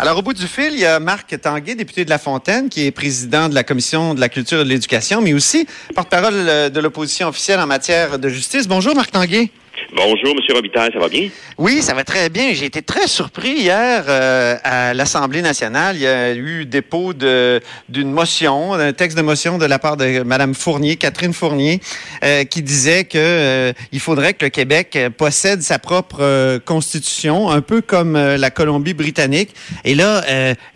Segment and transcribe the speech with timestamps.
[0.00, 2.86] Alors, au bout du fil, il y a Marc Tanguay, député de La Fontaine, qui
[2.86, 6.68] est président de la Commission de la culture et de l'éducation, mais aussi porte-parole euh,
[6.70, 8.66] de l'opposition officielle en matière de justice.
[8.66, 9.50] Bonjour, Marc Tanguay.
[9.96, 10.54] Bonjour, M.
[10.54, 11.30] Robitaille, ça va bien?
[11.56, 12.52] Oui, ça va très bien.
[12.52, 15.96] J'ai été très surpris hier euh, à l'Assemblée nationale.
[15.96, 20.22] Il y a eu dépôt d'une motion, d'un texte de motion de la part de
[20.22, 21.80] Mme Fournier, Catherine Fournier,
[22.22, 27.62] euh, qui disait que euh, il faudrait que le Québec possède sa propre constitution, un
[27.62, 29.54] peu comme la Colombie-Britannique.
[29.86, 30.22] Et là,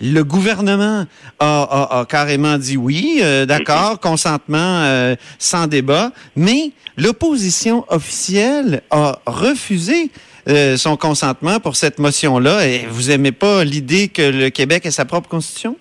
[0.01, 1.05] le gouvernement
[1.39, 10.11] a, a, carrément dit oui, d'accord, consentement sans débat, mais l'opposition officielle a refusé
[10.49, 12.67] euh, son consentement pour cette motion-là.
[12.67, 15.77] Et vous aimez pas l'idée que le Québec ait sa propre constitution?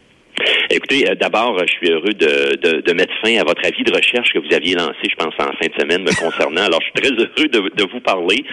[0.70, 4.32] Écoutez, euh, d'abord, je suis heureux de, de, mettre fin à votre avis de recherche
[4.32, 6.62] que vous aviez lancé, je pense, en fin de semaine me concernant.
[6.62, 8.46] Alors, je suis très heureux de, de vous parler.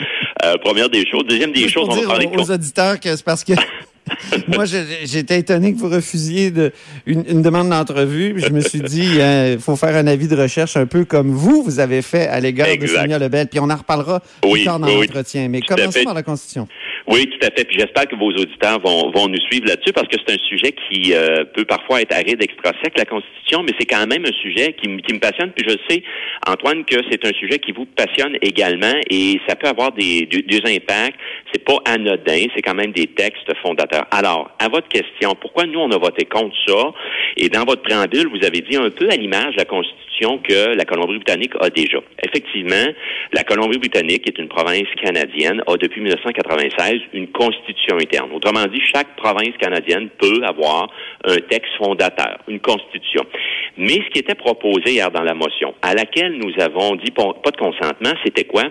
[0.45, 1.25] Euh, première des choses.
[1.29, 3.53] Deuxième des choses, on va parler aux, aux auditeurs que c'est parce que
[4.49, 4.65] Moi,
[5.05, 6.73] j'étais étonné que vous refusiez de,
[7.07, 8.35] une, demande d'entrevue.
[8.39, 11.31] Je me suis dit, il hein, faut faire un avis de recherche un peu comme
[11.31, 13.49] vous, vous avez fait à l'égard de Sonia Lebel.
[13.49, 15.49] Puis on en reparlera plus tard dans l'entretien.
[15.49, 16.69] Mais commençons par la Constitution.
[17.11, 17.65] Oui, tout à fait.
[17.65, 20.73] Puis j'espère que vos auditeurs vont, vont nous suivre là-dessus parce que c'est un sujet
[20.73, 24.43] qui euh, peut parfois être aride, extra sec, la Constitution, mais c'est quand même un
[24.43, 25.53] sujet qui, qui, me passionne.
[25.53, 26.03] Puis je sais,
[26.47, 30.43] Antoine, que c'est un sujet qui vous passionne également et ça peut avoir des, des,
[30.43, 31.19] des impacts.
[31.51, 34.07] C'est pas anodin, c'est quand même des textes fondateurs.
[34.11, 36.93] Alors, à votre question, pourquoi nous on a voté contre ça?
[37.39, 40.75] Et dans votre préambule, vous avez dit un peu à l'image de la Constitution que
[40.75, 41.99] la Colombie-Britannique a déjà.
[42.27, 42.93] Effectivement,
[43.33, 48.33] la Colombie-Britannique, est une province canadienne, a depuis 1996 une constitution interne.
[48.33, 50.91] Autrement dit, chaque province canadienne peut avoir
[51.25, 53.23] un texte fondateur, une constitution.
[53.77, 57.51] Mais ce qui était proposé hier dans la motion, à laquelle nous avons dit pas
[57.51, 58.65] de consentement, c'était quoi?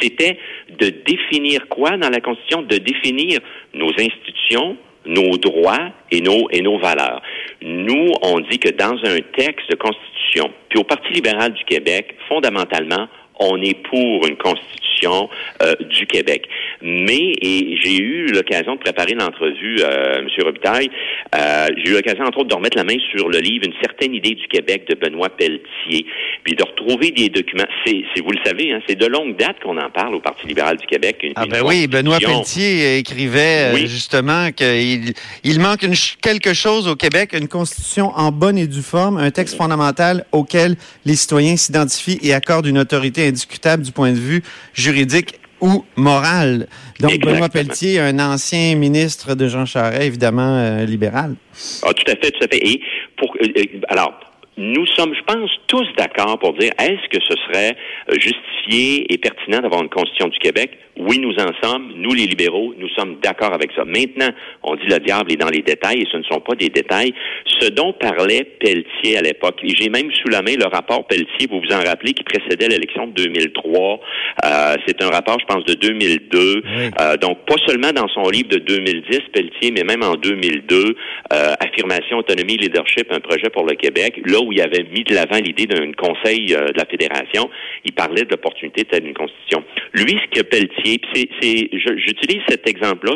[0.00, 2.62] C'était de définir quoi dans la Constitution?
[2.62, 3.38] De définir
[3.72, 7.22] nos institutions, nos droits et nos, et nos valeurs.
[7.62, 12.14] Nous, on dit que dans un texte de Constitution, puis au Parti libéral du Québec,
[12.28, 13.08] fondamentalement,
[13.38, 15.28] on est pour une constitution
[15.62, 16.48] euh, du Québec.
[16.80, 20.28] Mais, et j'ai eu l'occasion de préparer l'entrevue, euh, M.
[20.42, 20.90] Robitaille,
[21.34, 24.14] euh, j'ai eu l'occasion, entre autres, de remettre la main sur le livre Une certaine
[24.14, 26.06] idée du Québec de Benoît Pelletier,
[26.46, 27.66] puis de retrouver des documents.
[27.84, 30.76] C'est, vous le savez, hein, c'est de longue date qu'on en parle au Parti libéral
[30.76, 31.26] du Québec.
[31.34, 35.12] ah ben oui, Benoît Pelletier écrivait euh, justement qu'il
[35.42, 39.32] il manque une, quelque chose au Québec, une constitution en bonne et due forme, un
[39.32, 44.44] texte fondamental auquel les citoyens s'identifient et accordent une autorité indiscutable du point de vue
[44.72, 46.68] juridique ou moral.
[47.00, 51.34] Donc, Benoît Pelletier, un ancien ministre de Jean Charest, évidemment euh, libéral.
[51.82, 52.64] Ah, tout à fait, tout à fait.
[52.64, 52.80] Et
[53.16, 54.25] pour, euh, euh, alors,
[54.56, 57.76] nous sommes, je pense, tous d'accord pour dire est-ce que ce serait
[58.10, 60.78] justifié et pertinent d'avoir une constitution du Québec?
[60.98, 61.92] Oui, nous en sommes.
[61.96, 63.84] Nous, les libéraux, nous sommes d'accord avec ça.
[63.84, 64.30] Maintenant,
[64.62, 67.12] on dit le diable est dans les détails et ce ne sont pas des détails.
[67.60, 71.48] Ce dont parlait Pelletier à l'époque, et j'ai même sous la main le rapport Pelletier,
[71.50, 74.00] vous vous en rappelez, qui précédait l'élection de 2003.
[74.44, 76.62] Euh, c'est un rapport, je pense, de 2002.
[77.00, 80.96] Euh, donc, pas seulement dans son livre de 2010, Pelletier, mais même en 2002,
[81.32, 85.14] euh, Affirmation, autonomie, leadership, un projet pour le Québec, là où il avait mis de
[85.14, 87.50] l'avant l'idée d'un conseil de la fédération,
[87.84, 89.62] il parlait de l'opportunité de une constitution.
[89.92, 93.14] Lui, ce que Pelletier c'est, j'utilise cet exemple-là,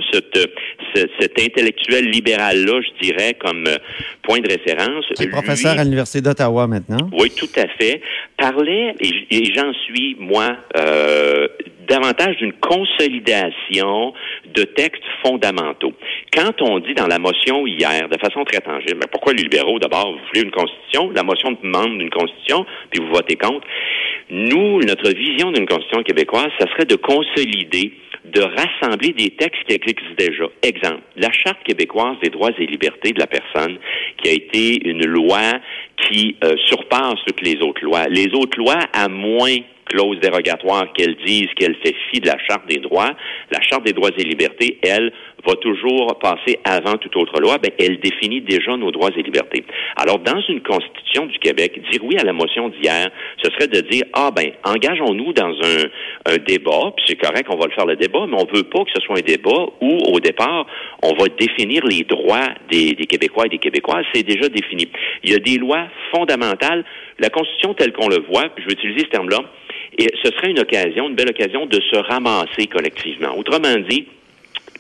[0.95, 3.77] cet, intellectuel libéral-là, je dirais, comme euh,
[4.23, 5.05] point de référence.
[5.17, 7.09] Qui est professeur à l'Université d'Ottawa maintenant.
[7.13, 8.03] Oui, tout à fait.
[8.37, 11.49] Parlait, et, j'en suis, moi, euh,
[11.89, 14.13] davantage d'une consolidation
[14.55, 15.93] de textes fondamentaux.
[16.33, 19.79] Quand on dit dans la motion hier, de façon très tangible, mais pourquoi les libéraux,
[19.79, 23.67] d'abord, vous voulez une constitution, la motion demande une constitution, puis vous votez contre.
[24.31, 27.93] Nous, notre vision d'une constitution québécoise, ça serait de consolider
[28.25, 30.45] de rassembler des textes qui existent déjà.
[30.63, 33.79] Exemple, la Charte québécoise des droits et libertés de la personne,
[34.19, 35.41] qui a été une loi
[36.09, 38.07] qui euh, surpasse toutes les autres lois.
[38.09, 42.67] Les autres lois, à moins clause dérogatoire qu'elle dise qu'elle fait fi de la Charte
[42.69, 43.11] des droits,
[43.51, 45.13] la Charte des droits et libertés, elle,
[45.47, 49.65] va toujours passer avant toute autre loi, ben, elle définit déjà nos droits et libertés.
[49.97, 53.11] Alors, dans une constitution du Québec, dire oui à la motion d'hier,
[53.43, 57.67] ce serait de dire, ah ben, engageons-nous dans un, débat, puis c'est correct, on va
[57.67, 60.21] le faire le débat, mais on veut pas que ce soit un débat où, au
[60.21, 60.67] départ,
[61.03, 64.05] on va définir les droits des, des Québécois et des Québécoises.
[64.15, 64.89] C'est déjà défini.
[65.25, 66.85] Il y a des lois fondamentales.
[67.19, 69.41] La Constitution telle qu'on le voit, je vais utiliser ce terme-là,
[69.99, 73.37] et ce serait une occasion, une belle occasion de se ramasser collectivement.
[73.37, 74.07] Autrement dit,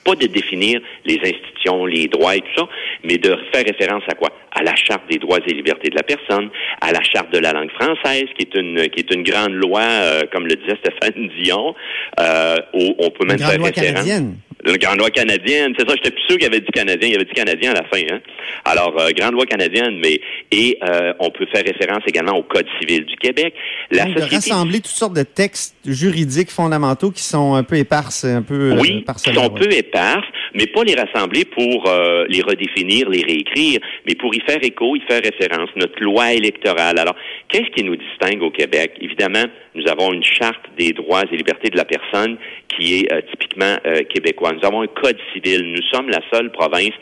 [0.04, 2.68] pas de définir les institutions, les droits et tout ça,
[3.04, 4.30] mais de faire référence à quoi?
[4.52, 6.50] À la Charte des droits et libertés de la personne,
[6.80, 9.82] à la Charte de la langue française, qui est une qui est une grande loi,
[9.82, 11.74] euh, comme le disait Stéphane Dion.
[12.18, 13.72] Euh, où on peut même faire référence.
[13.72, 14.36] Canadienne.
[14.64, 17.12] La grande loi canadienne, c'est ça, j'étais plus sûr qu'il y avait du canadien, il
[17.12, 18.02] y avait du canadien à la fin.
[18.10, 18.20] Hein?
[18.64, 20.20] Alors, euh, grande loi canadienne, mais
[20.50, 23.54] et euh, on peut faire référence également au Code civil du Québec.
[23.90, 24.30] La Donc, société...
[24.30, 28.72] de rassembler toutes sortes de textes juridiques fondamentaux qui sont un peu éparses, un peu
[28.72, 33.08] euh, oui, qui sont un peu éparses, mais pas les rassembler pour euh, les redéfinir,
[33.08, 35.70] les réécrire, mais pour y faire écho, y faire référence.
[35.76, 36.98] Notre loi électorale.
[36.98, 37.16] Alors,
[37.48, 38.92] qu'est-ce qui nous distingue au Québec?
[39.00, 39.44] Évidemment,
[39.74, 42.36] nous avons une charte des droits et libertés de la personne
[42.68, 44.52] qui est euh, typiquement euh, québécois.
[44.52, 45.72] Nous avons un code civil.
[45.72, 46.94] Nous sommes la seule province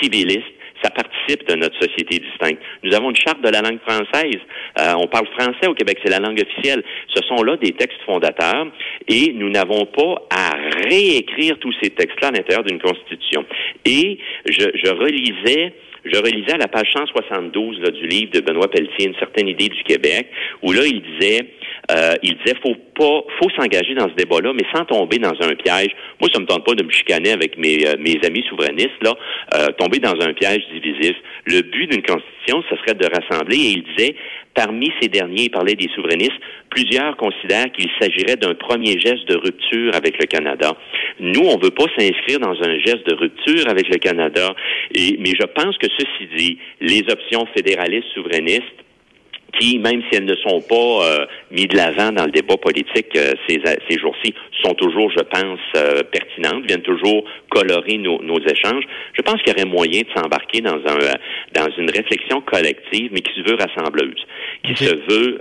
[0.00, 0.52] civiliste
[0.82, 2.60] ça participe de notre société distincte.
[2.82, 4.40] Nous avons une charte de la langue française.
[4.78, 6.82] Euh, on parle français au Québec, c'est la langue officielle.
[7.14, 8.66] Ce sont là des textes fondateurs
[9.08, 10.50] et nous n'avons pas à
[10.88, 13.44] réécrire tous ces textes-là à l'intérieur d'une constitution.
[13.84, 15.74] Et je, je relisais
[16.04, 19.68] je relisais à la page 172 là, du livre de Benoît Pelletier une certaine idée
[19.68, 20.26] du Québec,
[20.62, 21.46] où là, il disait
[21.92, 25.54] euh, il disait faut pas faut s'engager dans ce débat-là, mais sans tomber dans un
[25.54, 25.90] piège.
[26.20, 29.14] Moi, ça me tente pas de me chicaner avec mes, euh, mes amis souverainistes, là,
[29.54, 31.16] euh, tomber dans un piège divisif.
[31.46, 34.14] Le but d'une constitution, ce serait de rassembler, et il disait,
[34.54, 36.38] parmi ces derniers, il parlait des souverainistes,
[36.70, 40.76] plusieurs considèrent qu'il s'agirait d'un premier geste de rupture avec le Canada.
[41.20, 44.54] Nous, on veut pas s'inscrire dans un geste de rupture avec le Canada,
[44.94, 48.82] et, mais je pense que ceci dit, les options fédéralistes souverainistes
[49.58, 53.08] qui, même si elles ne sont pas euh, mises de l'avant dans le débat politique
[53.16, 54.34] euh, ces, ces jours-ci,
[54.64, 58.84] sont toujours, je pense, euh, pertinentes, viennent toujours colorer nos, nos échanges.
[59.14, 60.98] Je pense qu'il y aurait moyen de s'embarquer dans un
[61.52, 64.24] dans une réflexion collective, mais qui se veut rassembleuse,
[64.64, 65.38] qui se veut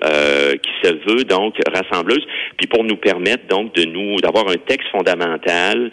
[0.61, 2.25] qui se veut donc rassembleuse,
[2.57, 5.91] puis pour nous permettre donc de nous d'avoir un texte fondamental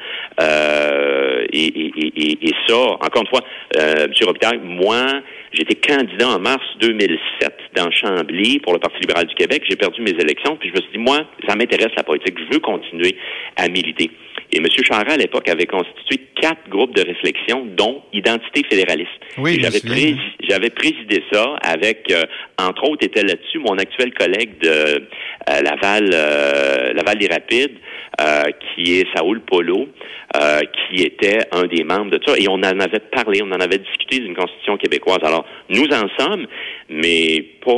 [1.52, 3.42] et, et, et, et, ça, encore une fois,
[3.76, 4.10] M.
[4.22, 5.04] Robitaille, moi,
[5.52, 9.62] J'étais candidat en mars 2007 dans Chambly pour le Parti libéral du Québec.
[9.68, 12.34] J'ai perdu mes élections, puis je me suis dit, moi, ça m'intéresse la politique.
[12.38, 13.16] Je veux continuer
[13.56, 14.10] à militer.
[14.52, 14.66] Et M.
[14.82, 19.10] Charest, à l'époque, avait constitué quatre groupes de réflexion, dont Identité fédéraliste.
[19.36, 22.22] Oui, j'avais, présidé ça avec, euh,
[22.58, 27.76] entre autres, était là-dessus mon actuel collègue de euh, Laval, euh, Laval des Rapides,
[28.74, 29.88] qui est Saoul Polo,
[30.34, 32.34] qui était un des membres de ça.
[32.36, 35.18] Et on en avait parlé, on en avait discuté d'une constitution québécoise.
[35.22, 36.46] Alors, nous en sommes,
[36.90, 37.70] mais pas,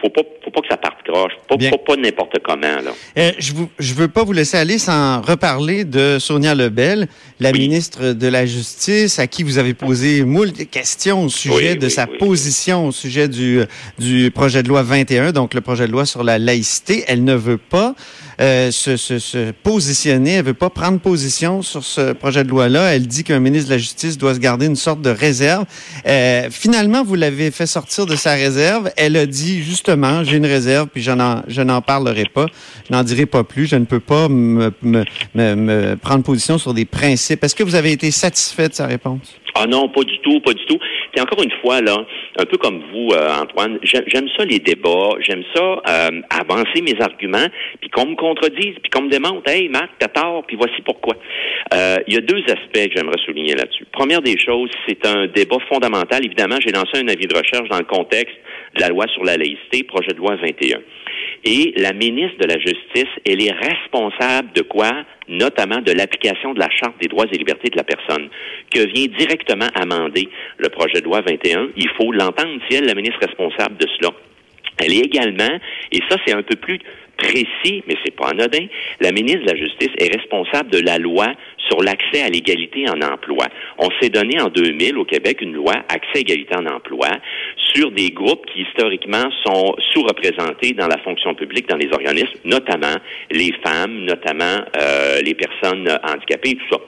[0.00, 2.60] faut, pas, faut pas que ça parte croche, pas, pas, n'importe comment.
[2.62, 2.92] Là.
[3.38, 7.08] je ne je veux pas vous laisser aller sans reparler de Sonia Lebel,
[7.40, 11.88] la ministre de la Justice, à qui vous avez posé moult questions au sujet de
[11.88, 13.60] sa position au sujet du,
[13.98, 17.04] du projet de loi 21, donc le projet de loi sur la laïcité.
[17.08, 17.94] Elle ne veut pas
[18.42, 22.94] euh, se, se, se, positionner, elle veut pas prendre position sur ce projet de loi-là.
[22.94, 25.64] Elle dit qu'un ministre de la Justice doit se garder une sorte de réserve.
[26.06, 28.90] Euh, finalement, vous l'avez fait sortir de sa réserve.
[28.96, 32.46] Elle a dit justement, j'ai une réserve, puis je n'en, je n'en parlerai pas,
[32.88, 33.66] je n'en dirai pas plus.
[33.66, 35.04] Je ne peux pas me, me,
[35.34, 37.44] me prendre position sur des principes.
[37.44, 39.41] Est-ce que vous avez été satisfait de sa réponse?
[39.54, 40.78] Ah non, pas du tout, pas du tout.
[41.16, 41.96] Et encore une fois, là,
[42.38, 47.00] un peu comme vous, euh, Antoine, j'aime ça les débats, j'aime ça euh, avancer mes
[47.00, 47.48] arguments,
[47.80, 51.16] puis qu'on me contredise, puis qu'on me démontre, hey Marc, t'as tort, puis voici pourquoi.
[51.74, 53.84] Euh, il y a deux aspects que j'aimerais souligner là-dessus.
[53.92, 56.24] Première des choses, c'est un débat fondamental.
[56.24, 58.36] Évidemment, j'ai lancé un avis de recherche dans le contexte
[58.76, 60.78] de la loi sur la laïcité, projet de loi 21.
[61.44, 64.92] Et la ministre de la Justice, elle est responsable de quoi?
[65.28, 68.28] Notamment de l'application de la Charte des droits et libertés de la personne,
[68.70, 70.28] que vient directement amender
[70.58, 71.70] le projet de loi 21.
[71.76, 74.10] Il faut l'entendre, si elle, la ministre responsable de cela.
[74.78, 75.58] Elle est également,
[75.90, 76.78] et ça c'est un peu plus
[77.22, 78.66] précis, mais c'est pas anodin,
[79.00, 81.28] la ministre de la Justice est responsable de la loi
[81.68, 83.46] sur l'accès à l'égalité en emploi.
[83.78, 87.08] On s'est donné en 2000 au Québec une loi accès à égalité en emploi
[87.74, 92.94] sur des groupes qui historiquement sont sous-représentés dans la fonction publique, dans les organismes, notamment
[93.30, 96.80] les femmes, notamment euh, les personnes handicapées, tout ça.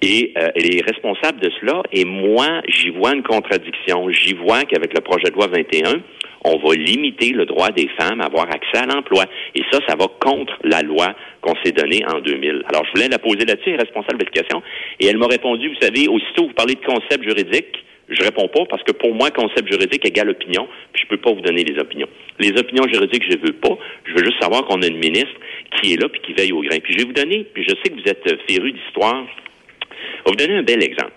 [0.00, 1.82] Et euh, elle est responsable de cela.
[1.92, 4.08] Et moi, j'y vois une contradiction.
[4.10, 6.02] J'y vois qu'avec le projet de loi 21,
[6.44, 9.24] on va limiter le droit des femmes à avoir accès à l'emploi.
[9.54, 12.64] Et ça, ça va contre la loi qu'on s'est donnée en 2000.
[12.68, 14.62] Alors, je voulais la poser là-dessus, responsable d'éducation,
[15.00, 18.64] et elle m'a répondu, vous savez, aussitôt vous parlez de concept juridique, je réponds pas
[18.68, 21.78] parce que pour moi, concept juridique égale opinion, puis je peux pas vous donner les
[21.78, 22.08] opinions.
[22.38, 23.76] Les opinions juridiques, je veux pas.
[24.04, 25.34] Je veux juste savoir qu'on a une ministre
[25.80, 26.78] qui est là puis qui veille au grain.
[26.82, 30.30] Puis je vais vous donner, puis je sais que vous êtes féru d'histoire, je vais
[30.30, 31.12] vous donner un bel exemple.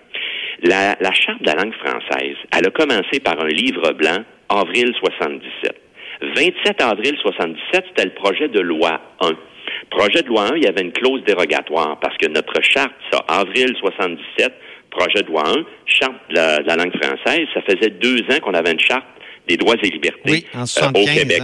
[0.62, 4.92] La, la Charte de la langue française, elle a commencé par un livre blanc, avril
[4.98, 5.74] 77.
[6.34, 9.32] 27 avril 77, c'était le projet de loi 1.
[9.90, 13.18] Projet de loi 1, il y avait une clause dérogatoire parce que notre charte, ça,
[13.28, 14.52] avril 77,
[14.90, 16.36] projet de loi 1, charte de
[16.66, 19.04] la, langue française, ça faisait deux ans qu'on avait une charte
[19.46, 21.42] des droits et libertés euh, au Québec.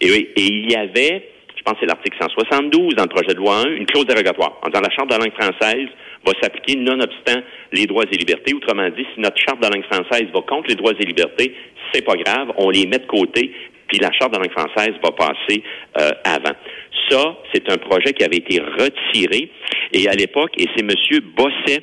[0.00, 1.24] et, oui, et il y avait
[1.64, 4.68] pense que c'est l'article 172 dans le projet de loi 1, une clause dérogatoire en
[4.68, 5.88] disant la Charte de la langue française
[6.24, 8.54] va s'appliquer nonobstant les droits et libertés.
[8.54, 11.54] Autrement dit, si notre Charte de la langue française va contre les droits et libertés,
[11.92, 13.52] c'est pas grave, on les met de côté,
[13.88, 15.62] puis la Charte de la langue française va passer
[16.00, 16.56] euh, avant.
[17.10, 19.50] Ça, c'est un projet qui avait été retiré,
[19.92, 21.20] et à l'époque, et c'est M.
[21.36, 21.82] Bosset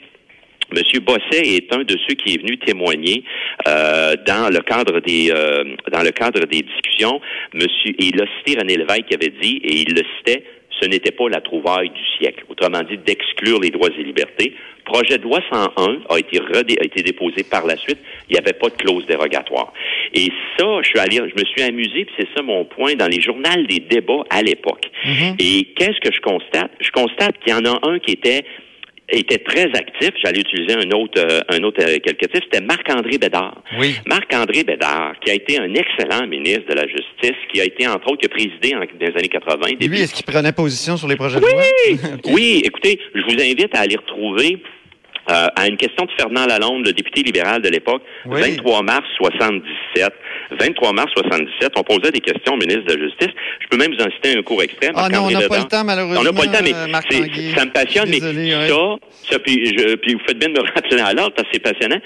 [0.74, 3.26] Monsieur Bosset est un de ceux qui est venu témoigner
[3.68, 7.20] euh, dans le cadre des euh, dans le cadre des discussions.
[7.54, 10.44] Monsieur, et il a cité René Lévesque qui avait dit, et il le citait,
[10.80, 12.44] ce n'était pas la trouvaille du siècle.
[12.50, 14.56] Autrement dit, d'exclure les droits et libertés.
[14.86, 18.00] Projet de loi 101 a été, a été déposé par la suite.
[18.30, 19.74] Il n'y avait pas de clause dérogatoire.
[20.14, 23.08] Et ça, je suis allé, je me suis amusé, puis c'est ça mon point, dans
[23.08, 24.90] les journaux des débats à l'époque.
[25.06, 25.36] Mm-hmm.
[25.40, 26.72] Et qu'est-ce que je constate?
[26.80, 28.44] Je constate qu'il y en a un qui était
[29.20, 30.12] était très actif.
[30.24, 32.42] J'allais utiliser un autre, euh, un autre euh, qualificatif.
[32.52, 33.62] C'était Marc-André Bédard.
[33.78, 33.96] Oui.
[34.08, 38.08] Marc-André Bédard, qui a été un excellent ministre de la Justice, qui a été, entre
[38.08, 39.68] autres, qui a présidé en, dans les années 80.
[39.88, 41.52] Lui, est-ce qu'il prenait position sur les projets de loi?
[41.92, 42.32] Oui!
[42.42, 44.62] Oui, écoutez, je vous invite à aller retrouver
[45.30, 50.12] euh, à une question de Fernand Lalonde, le député libéral de l'époque, 23 mars 77.
[50.60, 53.34] 23 mars 77, on posait des questions au ministre de la Justice.
[53.60, 54.92] Je peux même vous en citer un court extrait.
[54.96, 56.22] Ah non, on n'a pas le temps, malheureusement.
[56.22, 56.74] On n'a pas le temps, mais
[57.56, 58.10] ça me passionne.
[58.10, 61.48] mais ça, ça puis, je, puis, vous faites bien de me rappeler à l'ordre parce
[61.48, 62.00] que c'est passionnant.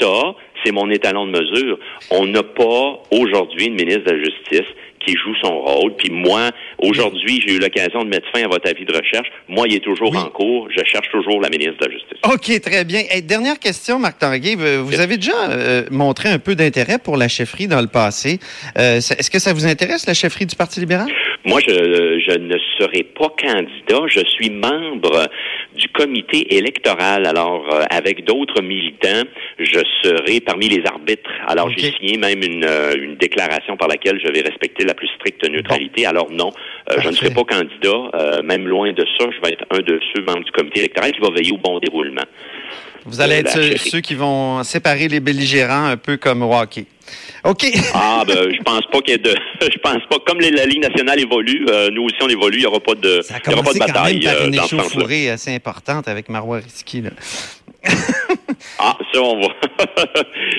[0.00, 0.34] Ça,
[0.64, 1.78] c'est mon étalon de mesure.
[2.10, 4.74] On n'a pas aujourd'hui une ministre de la Justice
[5.04, 5.94] qui joue son rôle.
[5.96, 6.50] Puis moi,
[6.84, 9.28] aujourd'hui, j'ai eu l'occasion de mettre fin à votre avis de recherche.
[9.48, 10.68] Moi, il est toujours en cours.
[10.70, 12.18] Je cherche toujours la ministre de la Justice.
[12.24, 13.02] OK, très bien.
[13.12, 14.54] Et dernière question, Marc Tanguay.
[14.54, 18.38] Vous avez déjà euh, montré un peu d'intérêt pour la chefferie dans le passé.
[18.78, 21.08] Euh, est-ce que ça vous intéresse, la chefferie du Parti libéral?
[21.44, 24.06] Moi, je, je ne serai pas candidat.
[24.06, 25.28] Je suis membre
[25.76, 27.26] du comité électoral.
[27.26, 29.24] Alors, euh, avec d'autres militants,
[29.58, 31.30] je serai parmi les arbitres.
[31.46, 32.66] Alors, j'ai signé même une,
[32.98, 36.06] une déclaration par laquelle je vais respecter la plus stricte neutralité.
[36.06, 36.50] Alors non,
[36.90, 38.10] euh, je ne serai pas candidat.
[38.14, 41.12] Euh, même loin de ça, je vais être un de ceux membres du comité électoral
[41.12, 42.24] qui va veiller au bon déroulement.
[43.06, 46.86] Vous allez être ceux, qui vont séparer les belligérants un peu comme au hockey.
[47.44, 47.66] OK.
[47.92, 49.34] ah, ben, je pense pas qu'il y ait de.
[49.60, 50.16] Je pense pas.
[50.26, 53.20] Comme la Ligue nationale évolue, euh, nous aussi on évolue, il n'y aura pas de,
[53.46, 54.22] il y aura pas de bataille.
[54.22, 57.02] Ça a quand même par une échauffourée assez importante avec Marois Risky.
[57.02, 57.10] Là.
[58.78, 59.48] ah, ça, on va.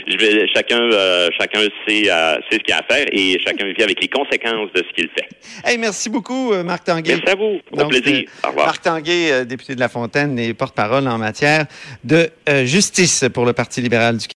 [0.07, 3.65] je vais, chacun, euh, chacun sait, euh, sait ce qu'il a à faire et chacun
[3.65, 5.27] vit avec les conséquences de ce qu'il fait.
[5.63, 7.15] Hey, merci beaucoup, euh, Marc Tanguay.
[7.15, 7.59] Merci à vous.
[7.71, 8.23] Au plaisir.
[8.43, 8.67] Au revoir.
[8.67, 11.65] Marc Tanguay, député de La Fontaine et porte-parole en matière
[12.03, 12.29] de
[12.63, 14.23] justice pour le Parti libéral du Québec.